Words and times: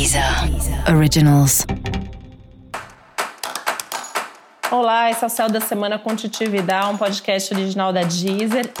Deezer 0.00 0.24
Originals. 0.88 1.66
Olá, 4.70 5.10
esse 5.10 5.22
é 5.22 5.26
o 5.26 5.28
Céu 5.28 5.46
da 5.50 5.60
Semana 5.60 5.98
Contitividade, 5.98 6.94
um 6.94 6.96
podcast 6.96 7.52
original 7.52 7.92
da 7.92 8.00
Deezer. 8.00 8.72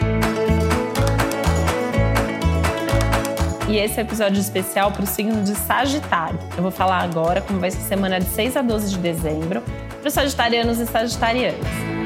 E 3.68 3.76
esse 3.76 4.00
é 4.00 4.02
um 4.02 4.06
episódio 4.06 4.40
especial 4.40 4.92
para 4.92 5.02
o 5.02 5.06
signo 5.06 5.44
de 5.44 5.54
Sagitário. 5.56 6.38
Eu 6.56 6.62
vou 6.62 6.72
falar 6.72 7.02
agora 7.02 7.42
como 7.42 7.60
vai 7.60 7.70
ser 7.70 7.80
a 7.80 7.82
semana 7.82 8.18
de 8.18 8.24
6 8.30 8.56
a 8.56 8.62
12 8.62 8.88
de 8.88 8.98
dezembro 9.00 9.60
para 10.00 10.08
os 10.08 10.14
sagitarianos 10.14 10.78
e 10.78 10.86
sagitarianas. 10.86 11.99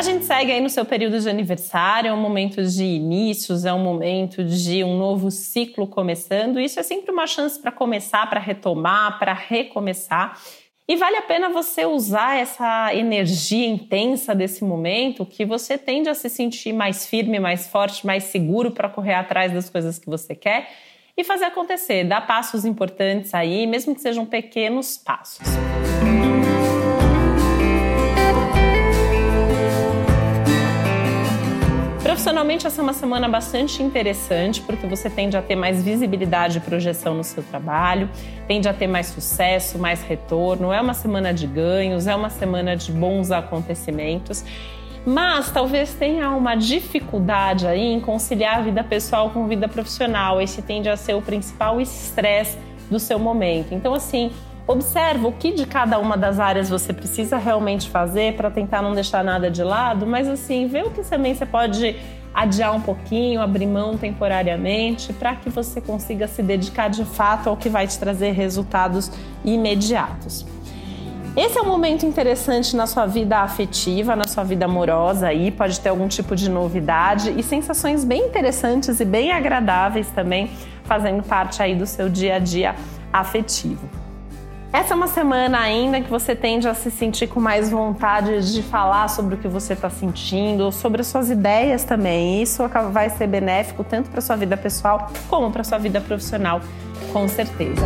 A 0.00 0.02
gente 0.02 0.24
segue 0.24 0.50
aí 0.50 0.62
no 0.62 0.70
seu 0.70 0.86
período 0.86 1.20
de 1.20 1.28
aniversário, 1.28 2.08
é 2.08 2.12
um 2.14 2.16
momento 2.16 2.64
de 2.64 2.82
inícios, 2.82 3.66
é 3.66 3.72
um 3.74 3.84
momento 3.84 4.42
de 4.42 4.82
um 4.82 4.96
novo 4.96 5.30
ciclo 5.30 5.86
começando. 5.86 6.58
Isso 6.58 6.80
é 6.80 6.82
sempre 6.82 7.12
uma 7.12 7.26
chance 7.26 7.60
para 7.60 7.70
começar, 7.70 8.26
para 8.30 8.40
retomar, 8.40 9.18
para 9.18 9.34
recomeçar. 9.34 10.40
E 10.88 10.96
vale 10.96 11.16
a 11.16 11.22
pena 11.22 11.50
você 11.50 11.84
usar 11.84 12.38
essa 12.38 12.94
energia 12.94 13.68
intensa 13.68 14.34
desse 14.34 14.64
momento, 14.64 15.26
que 15.26 15.44
você 15.44 15.76
tende 15.76 16.08
a 16.08 16.14
se 16.14 16.30
sentir 16.30 16.72
mais 16.72 17.06
firme, 17.06 17.38
mais 17.38 17.66
forte, 17.66 18.06
mais 18.06 18.24
seguro 18.24 18.70
para 18.70 18.88
correr 18.88 19.12
atrás 19.12 19.52
das 19.52 19.68
coisas 19.68 19.98
que 19.98 20.08
você 20.08 20.34
quer 20.34 20.70
e 21.14 21.22
fazer 21.22 21.44
acontecer. 21.44 22.04
Dar 22.04 22.26
passos 22.26 22.64
importantes 22.64 23.34
aí, 23.34 23.66
mesmo 23.66 23.94
que 23.94 24.00
sejam 24.00 24.24
pequenos 24.24 24.96
passos. 24.96 25.46
Essa 32.50 32.80
é 32.80 32.82
uma 32.82 32.92
semana 32.92 33.28
bastante 33.28 33.80
interessante, 33.80 34.60
porque 34.60 34.84
você 34.84 35.08
tende 35.08 35.36
a 35.36 35.42
ter 35.42 35.54
mais 35.54 35.84
visibilidade 35.84 36.58
e 36.58 36.60
projeção 36.60 37.14
no 37.14 37.22
seu 37.22 37.44
trabalho, 37.44 38.10
tende 38.48 38.68
a 38.68 38.74
ter 38.74 38.88
mais 38.88 39.06
sucesso, 39.06 39.78
mais 39.78 40.02
retorno. 40.02 40.72
É 40.72 40.80
uma 40.80 40.92
semana 40.92 41.32
de 41.32 41.46
ganhos, 41.46 42.08
é 42.08 42.14
uma 42.14 42.28
semana 42.28 42.76
de 42.76 42.90
bons 42.90 43.30
acontecimentos. 43.30 44.44
Mas 45.06 45.50
talvez 45.52 45.94
tenha 45.94 46.30
uma 46.30 46.56
dificuldade 46.56 47.68
aí 47.68 47.92
em 47.92 48.00
conciliar 48.00 48.58
a 48.58 48.62
vida 48.62 48.82
pessoal 48.82 49.30
com 49.30 49.46
vida 49.46 49.68
profissional. 49.68 50.42
Esse 50.42 50.60
tende 50.60 50.88
a 50.88 50.96
ser 50.96 51.14
o 51.14 51.22
principal 51.22 51.80
estresse 51.80 52.58
do 52.90 52.98
seu 52.98 53.18
momento. 53.18 53.72
Então, 53.72 53.94
assim, 53.94 54.32
Observa 54.66 55.26
o 55.26 55.32
que 55.32 55.50
de 55.50 55.66
cada 55.66 55.98
uma 55.98 56.16
das 56.16 56.38
áreas 56.38 56.70
você 56.70 56.92
precisa 56.92 57.36
realmente 57.36 57.90
fazer 57.90 58.36
para 58.36 58.48
tentar 58.52 58.80
não 58.80 58.94
deixar 58.94 59.24
nada 59.24 59.50
de 59.50 59.64
lado, 59.64 60.06
mas 60.06 60.28
assim, 60.28 60.68
vê 60.68 60.82
o 60.82 60.92
que 60.92 61.02
também 61.02 61.34
você 61.34 61.44
pode 61.44 61.96
adiar 62.34 62.74
um 62.74 62.80
pouquinho, 62.80 63.40
abrir 63.40 63.66
mão 63.66 63.96
temporariamente, 63.96 65.12
para 65.12 65.34
que 65.34 65.50
você 65.50 65.80
consiga 65.80 66.26
se 66.28 66.42
dedicar 66.42 66.88
de 66.88 67.04
fato 67.04 67.48
ao 67.48 67.56
que 67.56 67.68
vai 67.68 67.86
te 67.86 67.98
trazer 67.98 68.32
resultados 68.32 69.10
imediatos. 69.44 70.46
Esse 71.36 71.58
é 71.58 71.62
um 71.62 71.66
momento 71.66 72.04
interessante 72.04 72.74
na 72.74 72.88
sua 72.88 73.06
vida 73.06 73.38
afetiva, 73.38 74.16
na 74.16 74.26
sua 74.26 74.42
vida 74.42 74.64
amorosa 74.64 75.28
aí, 75.28 75.50
pode 75.50 75.78
ter 75.78 75.88
algum 75.88 76.08
tipo 76.08 76.34
de 76.34 76.50
novidade 76.50 77.32
e 77.38 77.42
sensações 77.42 78.04
bem 78.04 78.26
interessantes 78.26 78.98
e 78.98 79.04
bem 79.04 79.30
agradáveis 79.30 80.08
também, 80.10 80.50
fazendo 80.82 81.22
parte 81.22 81.62
aí 81.62 81.74
do 81.76 81.86
seu 81.86 82.08
dia 82.08 82.34
a 82.34 82.38
dia 82.40 82.74
afetivo. 83.12 83.99
Essa 84.72 84.94
é 84.94 84.96
uma 84.96 85.08
semana 85.08 85.58
ainda 85.58 86.00
que 86.00 86.08
você 86.08 86.34
tende 86.36 86.68
a 86.68 86.74
se 86.74 86.92
sentir 86.92 87.26
com 87.26 87.40
mais 87.40 87.70
vontade 87.70 88.52
de 88.52 88.62
falar 88.62 89.08
sobre 89.08 89.34
o 89.34 89.38
que 89.38 89.48
você 89.48 89.72
está 89.72 89.90
sentindo, 89.90 90.70
sobre 90.70 91.00
as 91.00 91.08
suas 91.08 91.28
ideias 91.28 91.82
também. 91.82 92.40
Isso 92.40 92.62
vai 92.92 93.10
ser 93.10 93.26
benéfico 93.26 93.82
tanto 93.82 94.08
para 94.10 94.20
sua 94.20 94.36
vida 94.36 94.56
pessoal 94.56 95.10
como 95.28 95.50
para 95.50 95.64
sua 95.64 95.78
vida 95.78 96.00
profissional, 96.00 96.60
com 97.12 97.26
certeza. 97.26 97.82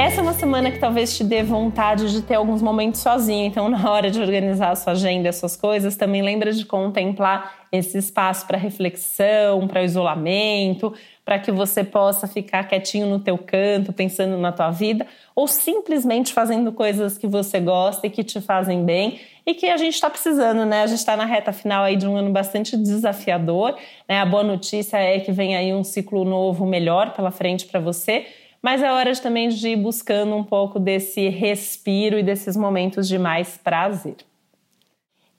Essa 0.00 0.20
é 0.20 0.22
uma 0.22 0.32
semana 0.32 0.70
que 0.70 0.78
talvez 0.78 1.14
te 1.14 1.22
dê 1.22 1.42
vontade 1.42 2.10
de 2.10 2.22
ter 2.22 2.36
alguns 2.36 2.62
momentos 2.62 3.02
sozinho, 3.02 3.44
então 3.46 3.68
na 3.68 3.90
hora 3.90 4.10
de 4.10 4.18
organizar 4.18 4.70
a 4.70 4.74
sua 4.74 4.94
agenda, 4.94 5.28
as 5.28 5.36
suas 5.36 5.56
coisas, 5.56 5.94
também 5.94 6.22
lembra 6.22 6.54
de 6.54 6.64
contemplar 6.64 7.66
esse 7.70 7.98
espaço 7.98 8.46
para 8.46 8.56
reflexão, 8.56 9.68
para 9.68 9.82
isolamento, 9.82 10.94
para 11.22 11.38
que 11.38 11.52
você 11.52 11.84
possa 11.84 12.26
ficar 12.26 12.64
quietinho 12.64 13.08
no 13.08 13.20
teu 13.20 13.36
canto, 13.36 13.92
pensando 13.92 14.38
na 14.38 14.50
tua 14.50 14.70
vida, 14.70 15.06
ou 15.36 15.46
simplesmente 15.46 16.32
fazendo 16.32 16.72
coisas 16.72 17.18
que 17.18 17.26
você 17.26 17.60
gosta 17.60 18.06
e 18.06 18.10
que 18.10 18.24
te 18.24 18.40
fazem 18.40 18.82
bem 18.82 19.20
e 19.44 19.52
que 19.52 19.66
a 19.66 19.76
gente 19.76 19.94
está 19.94 20.08
precisando, 20.08 20.64
né? 20.64 20.82
A 20.82 20.86
gente 20.86 20.98
está 20.98 21.14
na 21.14 21.26
reta 21.26 21.52
final 21.52 21.84
aí 21.84 21.96
de 21.96 22.06
um 22.06 22.16
ano 22.16 22.30
bastante 22.30 22.74
desafiador, 22.74 23.76
né? 24.08 24.18
A 24.18 24.24
boa 24.24 24.42
notícia 24.42 24.96
é 24.96 25.20
que 25.20 25.30
vem 25.30 25.54
aí 25.54 25.74
um 25.74 25.84
ciclo 25.84 26.24
novo 26.24 26.64
melhor 26.64 27.12
pela 27.12 27.30
frente 27.30 27.66
para 27.66 27.80
você, 27.80 28.26
mas 28.62 28.82
é 28.82 28.92
hora 28.92 29.14
também 29.16 29.48
de 29.48 29.68
ir 29.70 29.76
buscando 29.76 30.34
um 30.36 30.44
pouco 30.44 30.78
desse 30.78 31.28
respiro 31.28 32.18
e 32.18 32.22
desses 32.22 32.56
momentos 32.56 33.08
de 33.08 33.18
mais 33.18 33.56
prazer. 33.56 34.16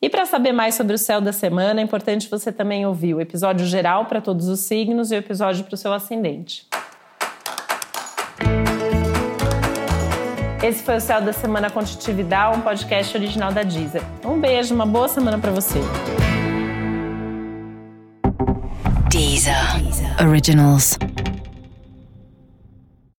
E 0.01 0.09
para 0.09 0.25
saber 0.25 0.51
mais 0.51 0.73
sobre 0.73 0.95
o 0.95 0.97
céu 0.97 1.21
da 1.21 1.31
semana, 1.31 1.79
é 1.79 1.83
importante 1.83 2.27
você 2.27 2.51
também 2.51 2.85
ouvir 2.85 3.13
o 3.13 3.21
episódio 3.21 3.67
geral 3.67 4.05
para 4.05 4.19
todos 4.19 4.47
os 4.47 4.61
signos 4.61 5.11
e 5.11 5.15
o 5.15 5.19
episódio 5.19 5.63
para 5.63 5.75
o 5.75 5.77
seu 5.77 5.93
ascendente. 5.93 6.67
Esse 10.63 10.83
foi 10.83 10.97
o 10.97 11.01
Céu 11.01 11.21
da 11.21 11.33
Semana 11.33 11.69
Contitividade, 11.69 12.57
um 12.57 12.61
podcast 12.61 13.17
original 13.17 13.51
da 13.51 13.63
Deezer. 13.63 14.03
Um 14.23 14.39
beijo, 14.39 14.73
uma 14.73 14.85
boa 14.85 15.07
semana 15.07 15.37
para 15.37 15.51
você. 15.51 15.79
Deezer. 19.09 19.55
Originals. 20.23 20.97